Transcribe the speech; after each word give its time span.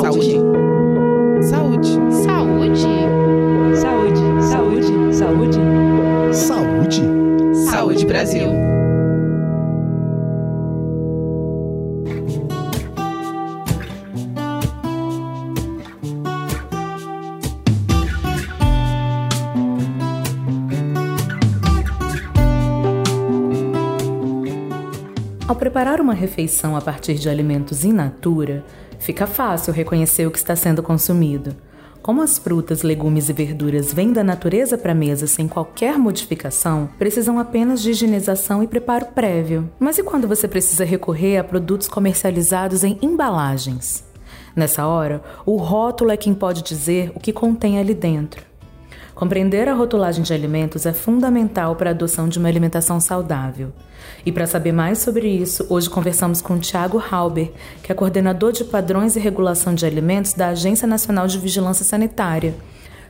Saúde. 0.00 0.38
Saúde. 1.42 1.88
Saúde. 2.22 2.86
Saúde. 3.74 4.20
Saúde. 4.42 5.12
Saúde. 5.12 5.58
Saúde. 6.32 7.02
Saúde 7.68 8.06
Brasil. 8.06 8.68
Ao 25.48 25.56
preparar 25.56 26.00
uma 26.00 26.14
refeição 26.14 26.76
a 26.76 26.80
partir 26.80 27.14
de 27.14 27.28
alimentos 27.28 27.84
in 27.84 27.94
natura, 27.94 28.62
fica 28.98 29.26
fácil 29.26 29.72
reconhecer 29.72 30.26
o 30.26 30.30
que 30.30 30.38
está 30.38 30.54
sendo 30.54 30.82
consumido. 30.82 31.54
Como 32.02 32.22
as 32.22 32.38
frutas, 32.38 32.82
legumes 32.82 33.28
e 33.28 33.32
verduras 33.32 33.92
vêm 33.92 34.12
da 34.12 34.24
natureza 34.24 34.78
para 34.78 34.92
a 34.92 34.94
mesa 34.94 35.26
sem 35.26 35.46
qualquer 35.46 35.98
modificação, 35.98 36.88
precisam 36.98 37.38
apenas 37.38 37.82
de 37.82 37.90
higienização 37.90 38.62
e 38.62 38.66
preparo 38.66 39.06
prévio. 39.06 39.68
Mas 39.78 39.98
e 39.98 40.02
quando 40.02 40.26
você 40.26 40.48
precisa 40.48 40.84
recorrer 40.84 41.36
a 41.36 41.44
produtos 41.44 41.86
comercializados 41.86 42.82
em 42.82 42.98
embalagens? 43.02 44.04
Nessa 44.56 44.86
hora, 44.86 45.22
o 45.44 45.56
rótulo 45.56 46.10
é 46.10 46.16
quem 46.16 46.34
pode 46.34 46.62
dizer 46.62 47.12
o 47.14 47.20
que 47.20 47.32
contém 47.32 47.78
ali 47.78 47.94
dentro. 47.94 48.42
Compreender 49.18 49.68
a 49.68 49.74
rotulagem 49.74 50.22
de 50.22 50.32
alimentos 50.32 50.86
é 50.86 50.92
fundamental 50.92 51.74
para 51.74 51.90
a 51.90 51.92
adoção 51.92 52.28
de 52.28 52.38
uma 52.38 52.46
alimentação 52.46 53.00
saudável. 53.00 53.72
E 54.24 54.30
para 54.30 54.46
saber 54.46 54.70
mais 54.70 54.98
sobre 54.98 55.26
isso, 55.26 55.66
hoje 55.68 55.90
conversamos 55.90 56.40
com 56.40 56.56
Tiago 56.56 57.02
Halber, 57.10 57.50
que 57.82 57.90
é 57.90 57.94
coordenador 57.96 58.52
de 58.52 58.62
padrões 58.62 59.16
e 59.16 59.18
regulação 59.18 59.74
de 59.74 59.84
alimentos 59.84 60.34
da 60.34 60.50
Agência 60.50 60.86
Nacional 60.86 61.26
de 61.26 61.36
Vigilância 61.36 61.84
Sanitária. 61.84 62.54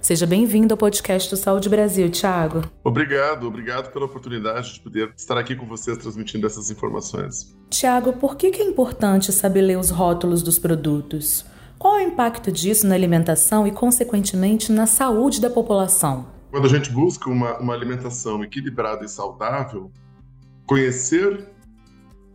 Seja 0.00 0.26
bem-vindo 0.26 0.72
ao 0.72 0.78
podcast 0.78 1.28
do 1.28 1.36
Saúde 1.36 1.68
Brasil, 1.68 2.08
Tiago. 2.08 2.62
Obrigado, 2.82 3.46
obrigado 3.46 3.92
pela 3.92 4.06
oportunidade 4.06 4.72
de 4.72 4.80
poder 4.80 5.12
estar 5.14 5.36
aqui 5.36 5.54
com 5.54 5.66
vocês 5.66 5.98
transmitindo 5.98 6.46
essas 6.46 6.70
informações. 6.70 7.54
Tiago, 7.68 8.14
por 8.14 8.34
que 8.34 8.46
é 8.46 8.64
importante 8.64 9.30
saber 9.30 9.60
ler 9.60 9.78
os 9.78 9.90
rótulos 9.90 10.42
dos 10.42 10.58
produtos? 10.58 11.44
Qual 11.78 11.96
é 11.96 12.04
o 12.04 12.08
impacto 12.08 12.50
disso 12.50 12.88
na 12.88 12.96
alimentação 12.96 13.64
e, 13.64 13.70
consequentemente, 13.70 14.72
na 14.72 14.84
saúde 14.84 15.40
da 15.40 15.48
população? 15.48 16.26
Quando 16.50 16.66
a 16.66 16.68
gente 16.68 16.90
busca 16.90 17.30
uma, 17.30 17.56
uma 17.58 17.72
alimentação 17.72 18.42
equilibrada 18.42 19.04
e 19.04 19.08
saudável, 19.08 19.92
conhecer 20.66 21.46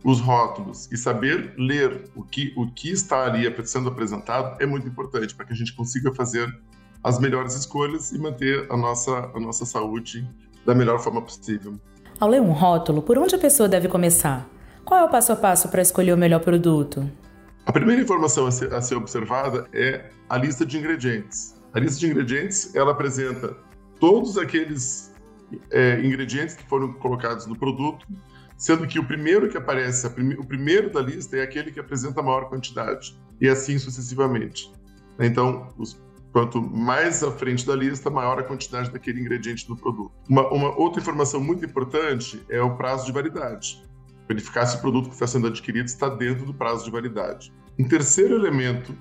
os 0.02 0.18
rótulos 0.18 0.90
e 0.90 0.96
saber 0.96 1.52
ler 1.58 2.04
o 2.16 2.22
que, 2.22 2.54
o 2.56 2.70
que 2.70 2.90
está 2.90 3.24
ali 3.24 3.44
sendo 3.66 3.90
apresentado 3.90 4.56
é 4.62 4.66
muito 4.66 4.88
importante 4.88 5.34
para 5.34 5.44
que 5.44 5.52
a 5.52 5.56
gente 5.56 5.74
consiga 5.74 6.14
fazer 6.14 6.48
as 7.02 7.18
melhores 7.18 7.54
escolhas 7.54 8.12
e 8.12 8.18
manter 8.18 8.66
a 8.70 8.76
nossa, 8.78 9.30
a 9.34 9.40
nossa 9.40 9.66
saúde 9.66 10.26
da 10.64 10.74
melhor 10.74 11.00
forma 11.00 11.20
possível. 11.20 11.74
Ao 12.18 12.28
ler 12.28 12.40
um 12.40 12.52
rótulo, 12.52 13.02
por 13.02 13.18
onde 13.18 13.34
a 13.34 13.38
pessoa 13.38 13.68
deve 13.68 13.88
começar? 13.88 14.48
Qual 14.86 14.98
é 14.98 15.04
o 15.04 15.08
passo 15.08 15.32
a 15.32 15.36
passo 15.36 15.68
para 15.68 15.82
escolher 15.82 16.14
o 16.14 16.16
melhor 16.16 16.40
produto? 16.40 17.06
A 17.66 17.72
primeira 17.72 18.02
informação 18.02 18.46
a 18.46 18.50
ser, 18.50 18.72
a 18.74 18.82
ser, 18.82 18.94
observada 18.94 19.66
é 19.72 20.10
a 20.28 20.36
lista 20.36 20.66
de 20.66 20.76
ingredientes. 20.76 21.58
A 21.72 21.80
lista 21.80 22.00
de 22.00 22.06
ingredientes 22.06 22.74
ela 22.74 22.92
apresenta 22.92 23.56
todos 23.98 24.36
aqueles 24.36 25.14
é, 25.70 25.98
ingredientes 26.00 26.54
que 26.54 26.64
foram 26.68 26.92
colocados 26.92 27.46
no 27.46 27.58
produto, 27.58 28.06
sendo 28.56 28.86
que 28.86 28.98
o 28.98 29.04
primeiro 29.04 29.48
que 29.48 29.56
aparece, 29.56 30.08
prime, 30.10 30.34
o 30.34 30.44
primeiro 30.44 30.92
da 30.92 31.00
lista 31.00 31.38
é 31.38 31.42
aquele 31.42 31.72
que 31.72 31.80
apresenta 31.80 32.20
a 32.20 32.22
maior 32.22 32.50
quantidade, 32.50 33.18
e 33.40 33.48
assim 33.48 33.78
sucessivamente. 33.78 34.70
Então, 35.18 35.68
os, 35.78 35.98
quanto 36.32 36.60
mais 36.60 37.22
à 37.22 37.32
frente 37.32 37.66
da 37.66 37.74
lista, 37.74 38.10
maior 38.10 38.38
a 38.38 38.42
quantidade 38.42 38.90
daquele 38.90 39.20
ingrediente 39.20 39.66
do 39.66 39.74
produto. 39.74 40.12
Uma, 40.28 40.46
uma 40.52 40.78
outra 40.78 41.00
informação 41.00 41.40
muito 41.40 41.64
importante 41.64 42.44
é 42.50 42.60
o 42.60 42.76
prazo 42.76 43.06
de 43.06 43.12
validade 43.12 43.82
verificar 44.28 44.66
se 44.66 44.76
o 44.76 44.80
produto 44.80 45.08
que 45.08 45.14
está 45.14 45.26
sendo 45.26 45.46
adquirido 45.46 45.86
está 45.86 46.08
dentro 46.08 46.46
do 46.46 46.54
prazo 46.54 46.84
de 46.84 46.90
validade. 46.90 47.52
Um 47.78 47.86
terceiro 47.86 48.34
elemento 48.34 48.96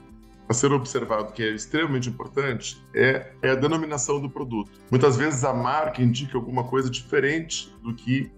a 0.48 0.54
ser 0.54 0.72
observado, 0.72 1.32
que 1.32 1.42
é 1.42 1.52
extremamente 1.54 2.10
importante, 2.10 2.84
é, 2.94 3.32
é, 3.42 3.52
a 3.52 3.56
denominação 3.56 4.20
do 4.20 4.30
produto. 4.30 4.72
Muitas 4.92 5.16
vezes 5.16 5.44
a 5.44 5.54
marca 5.54 6.02
indica 6.02 6.38
alguma 6.38 6.64
coisa 6.66 6.90
diferente 6.90 7.74
do 7.82 7.94
que 7.94 8.32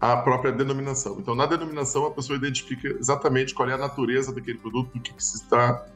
a 0.00 0.16
própria 0.16 0.50
denominação. 0.50 1.18
Então, 1.20 1.34
na 1.34 1.46
denominação, 1.46 2.04
a 2.06 2.10
pessoa 2.10 2.36
identifica 2.36 2.88
exatamente 2.98 3.54
qual 3.54 3.68
é 3.70 3.74
a 3.74 3.78
natureza 3.78 4.32
daquele 4.32 4.58
produto, 4.58 4.92
do 4.92 5.00
que, 5.00 5.14
que 5.14 5.22
se 5.22 5.36
está 5.36 5.86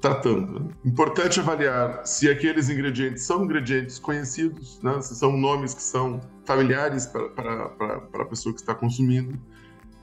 tratando. 0.00 0.70
Importante 0.84 1.40
avaliar 1.40 2.06
se 2.06 2.28
aqueles 2.28 2.68
ingredientes 2.68 3.24
são 3.24 3.44
ingredientes 3.44 3.98
conhecidos, 3.98 4.80
né? 4.82 5.00
se 5.00 5.16
são 5.16 5.36
nomes 5.36 5.74
que 5.74 5.82
são 5.82 6.20
familiares 6.44 7.06
para 7.06 8.22
a 8.22 8.24
pessoa 8.26 8.54
que 8.54 8.60
está 8.60 8.74
consumindo 8.74 9.36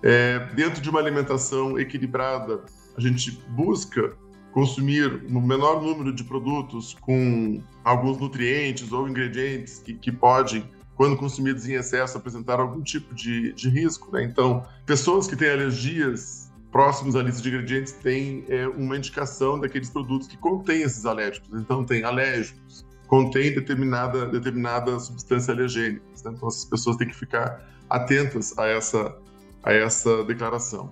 é, 0.04 0.40
dentro 0.54 0.82
de 0.82 0.90
uma 0.90 1.00
alimentação 1.00 1.80
equilibrada, 1.80 2.62
a 2.96 3.00
gente 3.02 3.32
busca 3.50 4.16
consumir 4.52 5.24
um 5.30 5.42
menor 5.42 5.82
número 5.82 6.14
de 6.14 6.24
produtos 6.26 6.96
com 7.02 7.64
alguns 7.84 8.20
nutrientes 8.20 8.92
ou 8.92 9.08
ingredientes 9.08 9.80
que, 9.80 9.94
que 9.96 10.12
podem, 10.12 10.70
quando 10.96 11.18
consumidos 11.18 11.68
em 11.68 11.74
excesso, 11.74 12.18
apresentar 12.18 12.60
algum 12.60 12.82
tipo 12.82 13.16
de, 13.16 13.54
de 13.54 13.70
risco. 13.70 14.12
Né? 14.12 14.24
Então, 14.24 14.64
pessoas 14.86 15.26
que 15.26 15.36
têm 15.36 15.50
alergias 15.50 16.52
próximos 16.72 17.16
à 17.16 17.24
lista 17.24 17.42
de 17.42 17.50
ingredientes 17.50 17.94
têm 17.94 18.46
é, 18.50 18.68
uma 18.68 18.98
indicação 18.98 19.60
daqueles 19.60 19.90
produtos 19.90 20.28
que 20.28 20.38
contêm 20.38 20.82
esses 20.82 21.06
alérgicos. 21.06 21.50
Então, 21.60 21.84
tem 21.86 22.04
alérgicos, 22.04 22.86
contém 23.08 23.54
determinada, 23.54 24.28
determinada 24.28 25.00
substância 25.00 25.54
alergênica. 25.54 26.04
Né? 26.26 26.34
Então, 26.36 26.48
essas 26.48 26.66
pessoas 26.66 26.98
têm 26.98 27.08
que 27.08 27.16
ficar 27.16 27.66
atentas 27.90 28.56
a 28.58 28.68
essa 28.68 29.16
a 29.64 29.74
essa 29.74 30.24
declaração. 30.24 30.92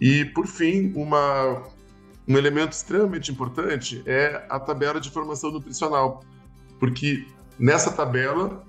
E, 0.00 0.24
por 0.26 0.46
fim, 0.46 0.92
uma, 0.94 1.62
um 2.28 2.36
elemento 2.36 2.72
extremamente 2.72 3.32
importante 3.32 4.02
é 4.06 4.44
a 4.48 4.60
tabela 4.60 5.00
de 5.00 5.08
informação 5.08 5.50
nutricional, 5.50 6.22
porque 6.78 7.26
nessa 7.58 7.90
tabela 7.90 8.64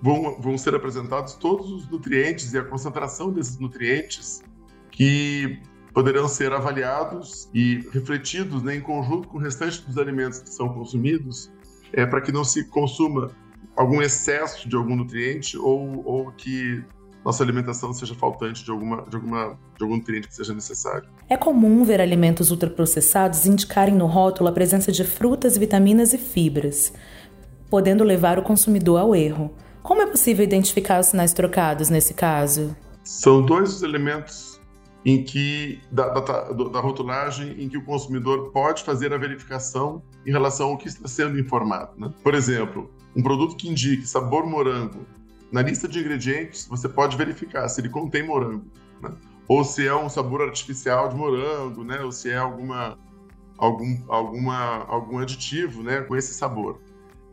vão, 0.00 0.40
vão 0.40 0.56
ser 0.56 0.74
apresentados 0.74 1.34
todos 1.34 1.70
os 1.70 1.90
nutrientes 1.90 2.52
e 2.52 2.58
a 2.58 2.64
concentração 2.64 3.32
desses 3.32 3.58
nutrientes 3.58 4.42
que 4.90 5.60
poderão 5.92 6.28
ser 6.28 6.52
avaliados 6.52 7.48
e 7.52 7.88
refletidos 7.92 8.62
né, 8.62 8.76
em 8.76 8.80
conjunto 8.80 9.26
com 9.28 9.38
o 9.38 9.40
restante 9.40 9.84
dos 9.84 9.98
alimentos 9.98 10.38
que 10.38 10.50
são 10.50 10.68
consumidos, 10.68 11.50
é, 11.92 12.06
para 12.06 12.20
que 12.20 12.30
não 12.30 12.44
se 12.44 12.64
consuma 12.68 13.30
algum 13.74 14.00
excesso 14.00 14.68
de 14.68 14.76
algum 14.76 14.94
nutriente 14.94 15.56
ou, 15.56 16.04
ou 16.06 16.32
que 16.32 16.84
nossa 17.24 17.42
alimentação 17.42 17.92
seja 17.92 18.14
faltante 18.14 18.64
de, 18.64 18.70
alguma, 18.70 19.02
de, 19.02 19.16
alguma, 19.16 19.58
de 19.76 19.82
algum 19.82 19.96
nutriente 19.96 20.28
que 20.28 20.34
seja 20.34 20.54
necessário. 20.54 21.08
É 21.28 21.36
comum 21.36 21.84
ver 21.84 22.00
alimentos 22.00 22.50
ultraprocessados 22.50 23.46
indicarem 23.46 23.94
no 23.94 24.06
rótulo 24.06 24.48
a 24.48 24.52
presença 24.52 24.90
de 24.90 25.04
frutas, 25.04 25.56
vitaminas 25.56 26.12
e 26.12 26.18
fibras, 26.18 26.92
podendo 27.68 28.04
levar 28.04 28.38
o 28.38 28.42
consumidor 28.42 29.00
ao 29.00 29.14
erro. 29.14 29.52
Como 29.82 30.02
é 30.02 30.06
possível 30.06 30.44
identificar 30.44 31.00
os 31.00 31.06
sinais 31.06 31.32
trocados 31.32 31.90
nesse 31.90 32.14
caso? 32.14 32.76
São 33.04 33.44
dois 33.44 33.74
os 33.74 33.82
elementos 33.82 34.60
em 35.04 35.22
que 35.22 35.80
da, 35.90 36.08
da, 36.08 36.42
da, 36.52 36.80
rotulagem 36.80 37.54
em 37.58 37.68
que 37.68 37.78
o 37.78 37.84
consumidor 37.84 38.50
pode 38.50 38.82
fazer 38.82 39.12
a 39.12 39.16
verificação 39.16 40.02
em 40.26 40.30
relação 40.30 40.70
ao 40.70 40.76
que 40.76 40.88
está 40.88 41.08
sendo 41.08 41.38
informado. 41.38 41.92
Né? 41.96 42.12
Por 42.22 42.34
exemplo, 42.34 42.90
um 43.16 43.22
produto 43.22 43.56
que 43.56 43.68
indique 43.68 44.06
sabor 44.06 44.44
morango 44.46 45.06
na 45.50 45.62
lista 45.62 45.88
de 45.88 45.98
ingredientes, 45.98 46.66
você 46.66 46.88
pode 46.88 47.16
verificar 47.16 47.68
se 47.68 47.80
ele 47.80 47.88
contém 47.88 48.22
morango, 48.22 48.66
né? 49.00 49.12
ou 49.46 49.64
se 49.64 49.86
é 49.86 49.94
um 49.94 50.08
sabor 50.08 50.42
artificial 50.42 51.08
de 51.08 51.16
morango, 51.16 51.84
né? 51.84 52.00
ou 52.00 52.12
se 52.12 52.30
é 52.30 52.36
alguma, 52.36 52.98
algum, 53.56 53.96
alguma, 54.08 54.84
algum 54.84 55.18
aditivo 55.18 55.82
né? 55.82 56.02
com 56.02 56.14
esse 56.14 56.34
sabor. 56.34 56.80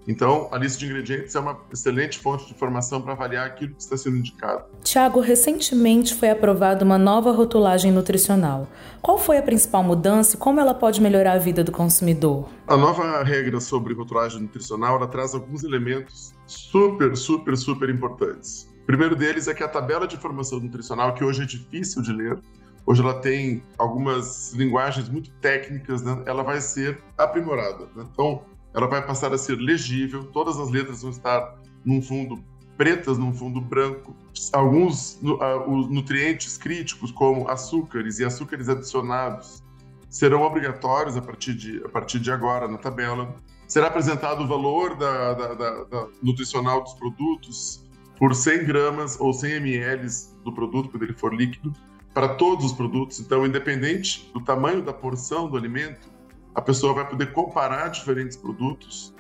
Então, 0.08 0.48
a 0.52 0.58
lista 0.58 0.80
de 0.80 0.86
ingredientes 0.86 1.34
é 1.34 1.40
uma 1.40 1.60
excelente 1.72 2.20
fonte 2.20 2.46
de 2.46 2.52
informação 2.54 3.02
para 3.02 3.14
avaliar 3.14 3.48
aquilo 3.48 3.74
que 3.74 3.82
está 3.82 3.98
sendo 3.98 4.18
indicado. 4.18 4.66
Tiago, 4.84 5.20
recentemente 5.20 6.14
foi 6.14 6.30
aprovada 6.30 6.86
uma 6.86 6.98
nova 6.98 7.32
rotulagem 7.32 7.92
nutricional. 7.92 8.68
Qual 9.02 9.18
foi 9.18 9.38
a 9.38 9.42
principal 9.42 9.84
mudança 9.84 10.36
e 10.36 10.40
como 10.40 10.60
ela 10.60 10.74
pode 10.74 11.02
melhorar 11.02 11.34
a 11.34 11.38
vida 11.38 11.64
do 11.64 11.72
consumidor? 11.72 12.48
A 12.68 12.78
nova 12.78 13.24
regra 13.24 13.60
sobre 13.60 13.94
rotulagem 13.94 14.42
nutricional 14.42 14.98
ela 14.98 15.08
traz 15.08 15.34
alguns 15.34 15.64
elementos 15.64 16.34
super, 16.46 17.16
super, 17.18 17.58
super 17.58 17.90
importantes. 17.90 18.70
O 18.84 18.86
primeiro 18.86 19.16
deles 19.16 19.48
é 19.48 19.54
que 19.54 19.64
a 19.64 19.68
tabela 19.68 20.08
de 20.08 20.16
informação 20.16 20.60
nutricional, 20.60 21.16
que 21.16 21.24
hoje 21.24 21.42
é 21.42 21.46
difícil 21.46 22.04
de 22.04 22.14
ler, 22.14 22.38
hoje 22.86 23.02
ela 23.02 23.16
tem 23.16 23.64
algumas 23.80 24.54
linguagens 24.54 25.10
muito 25.10 25.32
técnicas, 25.42 26.04
né? 26.04 26.22
ela 26.28 26.44
vai 26.44 26.62
ser 26.62 27.02
aprimorada. 27.18 27.86
Né? 27.96 28.06
Então, 28.12 28.44
ela 28.76 28.88
vai 28.88 29.06
passar 29.06 29.34
a 29.34 29.38
ser 29.38 29.56
legível, 29.56 30.26
todas 30.26 30.60
as 30.60 30.70
letras 30.70 31.02
vão 31.02 31.12
estar 31.12 31.58
num 31.84 32.02
fundo 32.02 32.44
pretas 32.78 33.18
num 33.18 33.34
fundo 33.34 33.62
branco. 33.62 34.16
Alguns 34.52 35.18
uh, 35.22 35.88
nutrientes 35.90 36.58
críticos, 36.58 37.12
como 37.12 37.48
açúcares 37.50 38.20
e 38.20 38.26
açúcares 38.26 38.68
adicionados, 38.68 39.64
serão 40.10 40.42
obrigatórios 40.42 41.16
a 41.18 41.22
partir 41.22 41.54
de, 41.54 41.82
a 41.86 41.90
partir 41.90 42.20
de 42.20 42.32
agora 42.32 42.68
na 42.68 42.78
tabela. 42.78 43.36
Será 43.68 43.88
apresentado 43.88 44.44
o 44.44 44.48
valor 44.48 44.96
da, 44.98 45.34
da, 45.34 45.54
da, 45.54 45.84
da 45.86 46.08
nutricional 46.22 46.84
dos 46.84 46.94
produtos 46.94 47.84
por 48.18 48.36
100 48.36 48.66
gramas 48.66 49.20
ou 49.20 49.34
100 49.34 49.54
ml 49.54 50.08
do 50.44 50.54
produto, 50.54 50.90
quando 50.90 51.04
ele 51.04 51.14
for 51.14 51.34
líquido, 51.34 51.74
para 52.14 52.30
todos 52.30 52.66
os 52.66 52.74
produtos. 52.74 53.20
Então, 53.20 53.46
independente 53.46 54.30
do 54.34 54.42
tamanho 54.42 54.82
da 54.82 54.94
porção 54.94 55.50
do 55.50 55.58
alimento, 55.58 56.10
a 56.56 56.62
pessoa 56.62 56.94
vai 56.94 57.08
poder 57.08 57.34
comparar 57.34 57.90
diferentes 57.90 58.38
produtos 58.38 59.14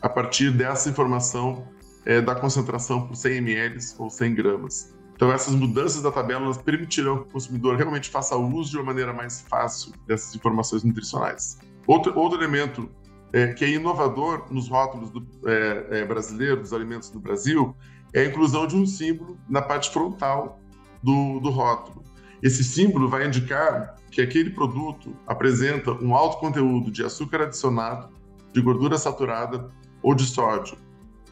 a 0.00 0.08
partir 0.08 0.50
dessa 0.52 0.88
informação 0.88 1.66
é, 2.06 2.20
da 2.20 2.34
concentração 2.34 3.06
por 3.06 3.16
100 3.16 3.38
ml 3.38 3.78
ou 3.98 4.08
100 4.08 4.34
gramas. 4.34 4.94
Então, 5.14 5.32
essas 5.32 5.52
mudanças 5.52 6.00
da 6.00 6.12
tabela 6.12 6.54
permitirão 6.54 7.18
que 7.18 7.28
o 7.28 7.32
consumidor 7.32 7.76
realmente 7.76 8.08
faça 8.08 8.36
uso 8.36 8.70
de 8.70 8.76
uma 8.76 8.84
maneira 8.84 9.12
mais 9.12 9.40
fácil 9.40 9.92
dessas 10.06 10.32
informações 10.36 10.84
nutricionais. 10.84 11.58
Outro, 11.88 12.16
outro 12.16 12.38
elemento 12.38 12.88
é, 13.32 13.48
que 13.48 13.64
é 13.64 13.70
inovador 13.70 14.46
nos 14.48 14.68
rótulos 14.68 15.10
do, 15.10 15.26
é, 15.44 16.02
é 16.02 16.04
brasileiros, 16.04 16.60
dos 16.60 16.72
alimentos 16.72 17.10
do 17.10 17.18
Brasil, 17.18 17.74
é 18.14 18.22
a 18.22 18.24
inclusão 18.26 18.66
de 18.66 18.76
um 18.76 18.86
símbolo 18.86 19.36
na 19.48 19.60
parte 19.60 19.90
frontal 19.90 20.60
do, 21.02 21.40
do 21.40 21.50
rótulo. 21.50 22.04
Esse 22.42 22.62
símbolo 22.62 23.08
vai 23.08 23.26
indicar 23.26 23.96
que 24.10 24.20
aquele 24.20 24.50
produto 24.50 25.14
apresenta 25.26 25.92
um 25.92 26.14
alto 26.14 26.38
conteúdo 26.38 26.90
de 26.90 27.04
açúcar 27.04 27.42
adicionado, 27.42 28.08
de 28.52 28.60
gordura 28.60 28.96
saturada 28.96 29.70
ou 30.02 30.14
de 30.14 30.24
sódio. 30.24 30.76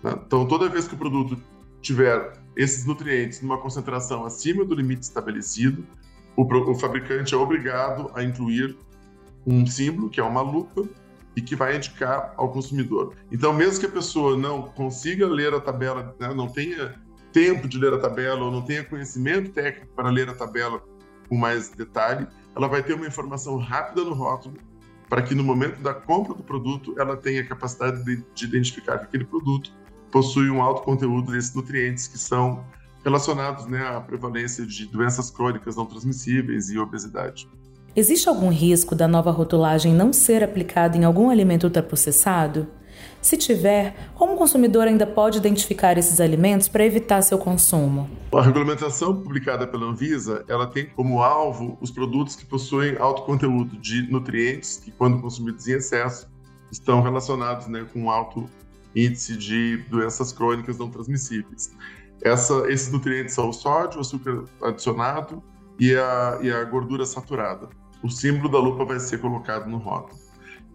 Né? 0.02 0.14
Então, 0.26 0.46
toda 0.46 0.68
vez 0.68 0.86
que 0.86 0.94
o 0.94 0.98
produto 0.98 1.40
tiver 1.80 2.32
esses 2.56 2.84
nutrientes 2.84 3.40
numa 3.40 3.58
concentração 3.58 4.24
acima 4.24 4.64
do 4.64 4.74
limite 4.74 5.02
estabelecido, 5.02 5.86
o, 6.36 6.42
o 6.42 6.74
fabricante 6.74 7.34
é 7.34 7.36
obrigado 7.36 8.10
a 8.14 8.22
incluir 8.22 8.76
um 9.46 9.64
símbolo, 9.66 10.10
que 10.10 10.20
é 10.20 10.24
uma 10.24 10.40
lupa, 10.40 10.82
e 11.36 11.42
que 11.42 11.54
vai 11.54 11.76
indicar 11.76 12.32
ao 12.36 12.50
consumidor. 12.50 13.14
Então, 13.30 13.52
mesmo 13.52 13.80
que 13.80 13.86
a 13.86 13.90
pessoa 13.90 14.36
não 14.36 14.62
consiga 14.62 15.28
ler 15.28 15.52
a 15.52 15.60
tabela, 15.60 16.16
né, 16.18 16.32
não 16.34 16.48
tenha 16.48 16.94
tempo 17.30 17.68
de 17.68 17.78
ler 17.78 17.92
a 17.92 17.98
tabela 17.98 18.46
ou 18.46 18.50
não 18.50 18.62
tenha 18.62 18.82
conhecimento 18.82 19.52
técnico 19.52 19.94
para 19.94 20.08
ler 20.08 20.30
a 20.30 20.34
tabela 20.34 20.82
com 21.28 21.36
mais 21.36 21.68
detalhe, 21.70 22.26
ela 22.54 22.68
vai 22.68 22.82
ter 22.82 22.94
uma 22.94 23.06
informação 23.06 23.56
rápida 23.58 24.02
no 24.04 24.14
rótulo 24.14 24.56
para 25.08 25.22
que 25.22 25.34
no 25.34 25.44
momento 25.44 25.80
da 25.80 25.94
compra 25.94 26.34
do 26.34 26.42
produto 26.42 26.94
ela 26.98 27.16
tenha 27.16 27.40
a 27.42 27.46
capacidade 27.46 28.04
de, 28.04 28.24
de 28.34 28.44
identificar 28.44 28.98
que 28.98 29.04
aquele 29.04 29.24
produto 29.24 29.72
possui 30.10 30.50
um 30.50 30.62
alto 30.62 30.82
conteúdo 30.82 31.32
desses 31.32 31.54
nutrientes 31.54 32.08
que 32.08 32.18
são 32.18 32.64
relacionados 33.04 33.66
né, 33.66 33.86
à 33.86 34.00
prevalência 34.00 34.66
de 34.66 34.86
doenças 34.86 35.30
crônicas 35.30 35.76
não 35.76 35.86
transmissíveis 35.86 36.70
e 36.70 36.78
obesidade. 36.78 37.48
Existe 37.94 38.28
algum 38.28 38.50
risco 38.50 38.94
da 38.94 39.06
nova 39.06 39.30
rotulagem 39.30 39.94
não 39.94 40.12
ser 40.12 40.42
aplicada 40.42 40.96
em 40.96 41.04
algum 41.04 41.30
alimento 41.30 41.64
ultraprocessado? 41.64 42.66
Se 43.20 43.36
tiver, 43.36 43.94
como 44.14 44.34
o 44.34 44.36
consumidor 44.36 44.86
ainda 44.86 45.06
pode 45.06 45.38
identificar 45.38 45.98
esses 45.98 46.20
alimentos 46.20 46.68
para 46.68 46.84
evitar 46.84 47.22
seu 47.22 47.38
consumo? 47.38 48.08
A 48.32 48.42
regulamentação 48.42 49.14
publicada 49.20 49.66
pela 49.66 49.86
Anvisa, 49.86 50.44
ela 50.48 50.66
tem 50.66 50.86
como 50.86 51.22
alvo 51.22 51.76
os 51.80 51.90
produtos 51.90 52.36
que 52.36 52.44
possuem 52.44 52.96
alto 52.98 53.22
conteúdo 53.22 53.76
de 53.78 54.02
nutrientes 54.10 54.76
que, 54.84 54.90
quando 54.90 55.20
consumidos 55.20 55.66
em 55.66 55.72
excesso, 55.72 56.28
estão 56.70 57.02
relacionados 57.02 57.66
né, 57.66 57.86
com 57.92 58.10
alto 58.10 58.48
índice 58.94 59.36
de 59.36 59.78
doenças 59.88 60.32
crônicas 60.32 60.78
não 60.78 60.88
transmissíveis. 60.88 61.72
Essa, 62.22 62.70
esses 62.70 62.90
nutrientes 62.90 63.34
são 63.34 63.50
o 63.50 63.52
sódio, 63.52 63.98
o 63.98 64.00
açúcar 64.00 64.44
adicionado 64.62 65.42
e 65.78 65.94
a, 65.94 66.38
e 66.42 66.50
a 66.50 66.64
gordura 66.64 67.04
saturada. 67.04 67.68
O 68.02 68.08
símbolo 68.08 68.48
da 68.48 68.58
lupa 68.58 68.84
vai 68.84 68.98
ser 68.98 69.18
colocado 69.18 69.68
no 69.68 69.78
rótulo. 69.78 70.18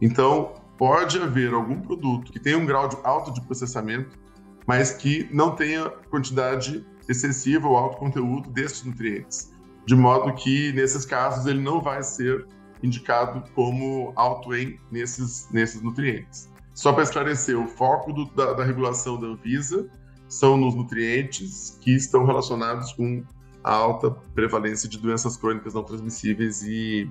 Então, 0.01 0.53
pode 0.81 1.19
haver 1.19 1.53
algum 1.53 1.79
produto 1.79 2.31
que 2.31 2.39
tenha 2.39 2.57
um 2.57 2.65
grau 2.65 2.87
de 2.87 2.97
alto 3.03 3.31
de 3.31 3.39
processamento, 3.41 4.17
mas 4.65 4.91
que 4.91 5.29
não 5.31 5.55
tenha 5.55 5.87
quantidade 6.09 6.83
excessiva 7.07 7.67
ou 7.67 7.77
alto 7.77 7.97
conteúdo 7.97 8.49
desses 8.49 8.83
nutrientes, 8.83 9.53
de 9.85 9.95
modo 9.95 10.33
que 10.33 10.73
nesses 10.73 11.05
casos 11.05 11.45
ele 11.45 11.61
não 11.61 11.79
vai 11.79 12.01
ser 12.01 12.47
indicado 12.81 13.47
como 13.53 14.11
alto 14.15 14.55
em 14.55 14.79
nesses, 14.91 15.47
nesses 15.51 15.83
nutrientes. 15.83 16.49
Só 16.73 16.91
para 16.91 17.03
esclarecer, 17.03 17.55
o 17.55 17.67
foco 17.67 18.11
do, 18.11 18.25
da, 18.33 18.53
da, 18.53 18.63
regulação 18.63 19.19
da 19.19 19.27
Anvisa 19.27 19.87
são 20.27 20.57
nos 20.57 20.73
nutrientes 20.73 21.77
que 21.79 21.91
estão 21.95 22.25
relacionados 22.25 22.91
com 22.93 23.23
a 23.63 23.71
alta 23.71 24.09
prevalência 24.33 24.89
de 24.89 24.97
doenças 24.97 25.37
crônicas 25.37 25.75
não 25.75 25.83
transmissíveis 25.83 26.63
e, 26.63 27.07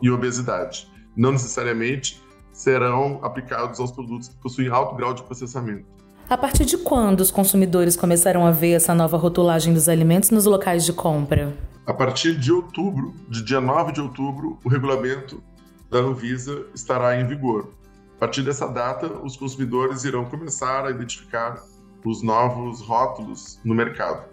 e 0.00 0.10
obesidade. 0.10 0.90
Não 1.14 1.32
necessariamente 1.32 2.18
serão 2.52 3.20
aplicados 3.22 3.80
aos 3.80 3.90
produtos 3.90 4.28
que 4.28 4.36
possuem 4.36 4.68
alto 4.68 4.94
grau 4.94 5.14
de 5.14 5.22
processamento. 5.22 5.86
A 6.28 6.36
partir 6.36 6.64
de 6.64 6.78
quando 6.78 7.20
os 7.20 7.30
consumidores 7.30 7.96
começaram 7.96 8.46
a 8.46 8.50
ver 8.50 8.72
essa 8.72 8.94
nova 8.94 9.16
rotulagem 9.16 9.74
dos 9.74 9.88
alimentos 9.88 10.30
nos 10.30 10.44
locais 10.44 10.84
de 10.84 10.92
compra? 10.92 11.52
A 11.84 11.92
partir 11.92 12.38
de 12.38 12.52
outubro, 12.52 13.14
de 13.28 13.42
dia 13.42 13.60
9 13.60 13.92
de 13.92 14.00
outubro, 14.00 14.56
o 14.64 14.68
regulamento 14.68 15.42
da 15.90 15.98
Anvisa 15.98 16.66
estará 16.72 17.20
em 17.20 17.26
vigor. 17.26 17.70
A 18.16 18.20
partir 18.20 18.42
dessa 18.42 18.68
data, 18.68 19.08
os 19.24 19.36
consumidores 19.36 20.04
irão 20.04 20.24
começar 20.24 20.86
a 20.86 20.90
identificar 20.90 21.60
os 22.04 22.22
novos 22.22 22.80
rótulos 22.80 23.58
no 23.64 23.74
mercado. 23.74 24.24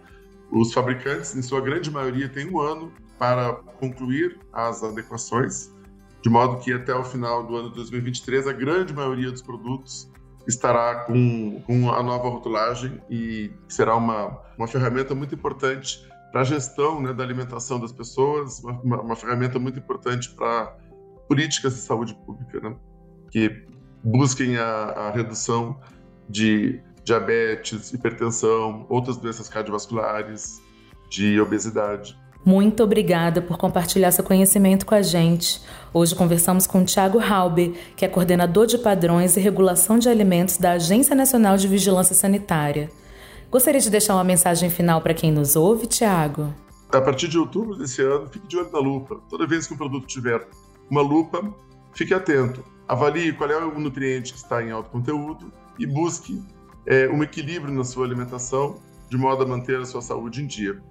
Os 0.52 0.72
fabricantes, 0.72 1.36
em 1.36 1.42
sua 1.42 1.62
grande 1.62 1.90
maioria, 1.90 2.30
têm 2.30 2.48
um 2.48 2.60
ano 2.60 2.92
para 3.18 3.54
concluir 3.80 4.38
as 4.54 4.84
adequações, 4.84 5.72
de 6.22 6.30
modo 6.30 6.58
que 6.58 6.74
até 6.74 6.94
o 6.94 7.04
final 7.04 7.46
do 7.46 7.56
ano 7.56 7.70
de 7.70 7.76
2023, 7.76 8.48
a 8.48 8.54
grande 8.54 8.94
maioria 8.94 9.32
dos 9.32 9.42
produtos 9.42 10.12
estará 10.48 11.04
com, 11.06 11.62
com 11.66 11.92
a 11.92 12.02
nova 12.02 12.30
rotulagem 12.30 13.02
e 13.10 13.52
será 13.68 13.96
uma, 13.96 14.40
uma 14.58 14.68
ferramenta 14.68 15.14
muito 15.14 15.36
importante 15.36 16.08
para 16.32 16.42
a 16.42 16.44
gestão 16.44 17.02
né, 17.02 17.14
da 17.14 17.24
alimentação 17.24 17.80
das 17.80 17.92
pessoas, 17.92 18.64
uma, 18.64 19.02
uma 19.02 19.16
ferramenta 19.16 19.60
muito 19.60 19.80
importante 19.80 20.30
para 20.32 20.76
políticas 21.28 21.76
de 21.76 21.82
saúde 21.82 22.16
pública, 22.26 22.60
né, 22.62 22.76
que 23.30 23.66
busquem 24.04 24.58
a, 24.58 24.66
a 24.66 25.12
redução 25.12 25.80
de 26.30 26.82
diabetes, 27.04 27.94
hipertensão, 27.94 28.86
outras 28.90 29.18
doenças 29.18 29.48
cardiovasculares, 29.50 30.62
de 31.10 31.40
obesidade. 31.40 32.18
Muito 32.46 32.84
obrigada 32.84 33.42
por 33.42 33.58
compartilhar 33.58 34.12
seu 34.12 34.24
conhecimento 34.24 34.86
com 34.86 34.96
a 34.96 35.02
gente. 35.02 35.62
Hoje 35.94 36.16
conversamos 36.16 36.66
com 36.66 36.86
Tiago 36.86 37.20
Halber, 37.20 37.74
que 37.96 38.06
é 38.06 38.08
coordenador 38.08 38.66
de 38.66 38.78
padrões 38.78 39.36
e 39.36 39.40
regulação 39.40 40.00
de 40.00 40.08
alimentos 40.08 40.58
da 40.58 40.74
Agência 40.74 41.16
Nacional 41.16 41.58
de 41.58 41.68
Vigilância 41.68 42.16
Sanitária. 42.16 42.90
Gostaria 43.52 43.82
de 43.82 43.90
deixar 43.90 44.14
uma 44.14 44.24
mensagem 44.24 44.70
final 44.70 45.02
para 45.02 45.14
quem 45.14 45.32
nos 45.32 45.56
ouve, 45.56 45.88
Tiago? 45.88 46.54
A 46.92 47.02
partir 47.02 47.28
de 47.28 47.38
outubro 47.38 47.76
desse 47.76 48.02
ano, 48.02 48.28
fique 48.30 48.48
de 48.48 48.58
olho 48.58 48.72
na 48.72 48.80
lupa. 48.80 49.20
Toda 49.30 49.46
vez 49.46 49.68
que 49.68 49.74
um 49.74 49.78
produto 49.78 50.08
tiver 50.08 50.48
uma 50.90 51.02
lupa, 51.02 51.42
fique 51.94 52.14
atento. 52.14 52.64
Avalie 52.88 53.34
qual 53.34 53.52
é 53.52 53.58
o 53.58 53.78
nutriente 53.78 54.32
que 54.32 54.40
está 54.40 54.64
em 54.64 54.72
alto 54.72 54.90
conteúdo 54.90 55.52
e 55.78 55.86
busque 55.86 56.42
é, 56.86 57.10
um 57.10 57.22
equilíbrio 57.22 57.74
na 57.74 57.84
sua 57.84 58.06
alimentação, 58.06 58.80
de 59.10 59.18
modo 59.18 59.44
a 59.44 59.46
manter 59.46 59.80
a 59.80 59.86
sua 59.86 60.02
saúde 60.02 60.42
em 60.42 60.48
dia. 60.48 60.82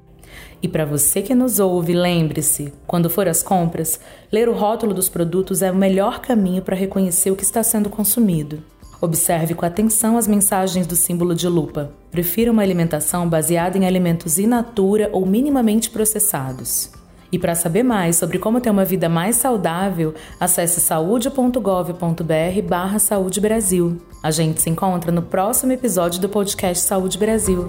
E 0.63 0.69
para 0.69 0.85
você 0.85 1.23
que 1.23 1.35
nos 1.35 1.59
ouve, 1.59 1.93
lembre-se: 1.93 2.73
quando 2.87 3.11
for 3.11 3.29
às 3.29 3.43
compras, 3.43 4.01
ler 4.33 4.49
o 4.49 4.55
rótulo 4.55 4.95
dos 4.95 5.09
produtos 5.09 5.63
é 5.63 5.71
o 5.71 5.77
melhor 5.77 6.21
caminho 6.21 6.63
para 6.63 6.77
reconhecer 6.77 7.31
o 7.31 7.37
que 7.37 7.45
está 7.45 7.63
sendo 7.63 7.91
consumido. 7.91 8.63
Observe 9.01 9.55
com 9.55 9.67
atenção 9.67 10.17
as 10.17 10.27
mensagens 10.27 10.87
do 10.87 10.97
símbolo 10.97 11.35
de 11.35 11.47
lupa. 11.47 11.91
Prefira 12.11 12.51
uma 12.51 12.63
alimentação 12.63 13.29
baseada 13.29 13.77
em 13.77 13.87
alimentos 13.87 14.39
in 14.39 14.47
natura 14.47 15.11
ou 15.13 15.27
minimamente 15.27 15.91
processados. 15.91 16.91
E 17.31 17.39
para 17.39 17.55
saber 17.55 17.83
mais 17.83 18.17
sobre 18.17 18.39
como 18.39 18.61
ter 18.61 18.71
uma 18.71 18.85
vida 18.85 19.09
mais 19.09 19.37
saudável, 19.37 20.15
acesse 20.41 20.81
saúde.gov.br 20.81 22.63
barra 22.67 22.99
Saúde 22.99 23.41
Brasil. 23.41 24.01
A 24.23 24.31
gente 24.31 24.63
se 24.63 24.71
encontra 24.71 25.13
no 25.13 25.23
próximo 25.23 25.73
episódio 25.73 26.21
do 26.21 26.29
podcast 26.29 26.83
Saúde 26.85 27.19
Brasil. 27.19 27.67